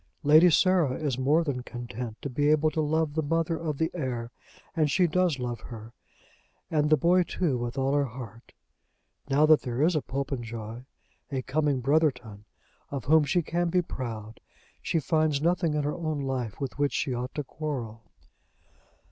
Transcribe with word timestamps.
Lady 0.23 0.49
Sarah 0.49 0.95
is 0.95 1.19
more 1.19 1.43
than 1.43 1.61
content 1.61 2.17
to 2.23 2.29
be 2.31 2.49
able 2.49 2.71
to 2.71 2.81
love 2.81 3.13
the 3.13 3.21
mother 3.21 3.55
of 3.55 3.77
the 3.77 3.91
heir, 3.93 4.31
and 4.75 4.89
she 4.89 5.05
does 5.05 5.37
love 5.37 5.59
her, 5.59 5.93
and 6.71 6.89
the 6.89 6.97
boy 6.97 7.21
too, 7.21 7.55
with 7.59 7.77
all 7.77 7.93
her 7.93 8.05
heart. 8.05 8.51
Now 9.29 9.45
that 9.45 9.61
there 9.61 9.83
is 9.83 9.95
a 9.95 10.01
Popenjoy, 10.01 10.85
a 11.31 11.43
coming 11.43 11.81
Brotherton, 11.81 12.45
of 12.89 13.05
whom 13.05 13.25
she 13.25 13.43
can 13.43 13.69
be 13.69 13.83
proud, 13.83 14.39
she 14.81 14.99
finds 14.99 15.39
nothing 15.39 15.75
in 15.75 15.83
her 15.83 15.93
own 15.93 16.19
life 16.21 16.59
with 16.59 16.79
which 16.79 16.93
she 16.93 17.13
ought 17.13 17.35
to 17.35 17.43
quarrel. 17.43 18.01